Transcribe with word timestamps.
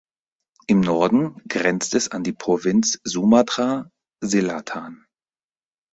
Im 0.65 0.79
Norden 0.79 1.35
grenzt 1.47 1.93
es 1.93 2.09
an 2.09 2.23
die 2.23 2.33
Provinz 2.33 2.99
Sumatra 3.03 3.91
Selatan. 4.19 5.05